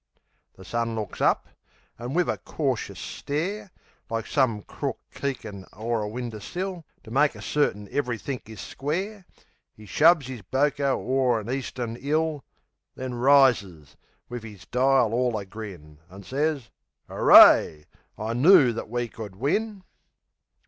The 0.55 0.65
sun 0.65 0.95
looks 0.95 1.21
up, 1.21 1.47
an' 1.99 2.15
wiv 2.15 2.27
a 2.27 2.39
cautious 2.39 2.99
stare, 2.99 3.69
Like 4.09 4.25
some 4.25 4.63
crook 4.63 4.97
keekin' 5.13 5.63
o'er 5.77 6.01
a 6.01 6.07
winder 6.09 6.39
sill 6.39 6.85
To 7.03 7.11
make 7.11 7.33
dead 7.33 7.43
cert'in 7.43 7.87
everythink 7.89 8.49
is 8.49 8.59
square, 8.61 9.27
'E 9.77 9.85
shoves 9.85 10.27
'is 10.27 10.41
boko 10.41 10.97
o'er 10.99 11.39
an 11.39 11.51
Eastern 11.51 11.95
'ill, 11.99 12.43
Then 12.95 13.13
rises, 13.13 13.95
wiv 14.27 14.43
'is 14.43 14.65
dial 14.65 15.13
all 15.13 15.37
a 15.37 15.45
grin, 15.45 15.99
An' 16.09 16.23
sez, 16.23 16.71
"'Ooray! 17.07 17.85
I 18.17 18.33
knoo 18.33 18.73
that 18.73 18.89
we 18.89 19.07
could 19.07 19.35
win!" 19.35 19.83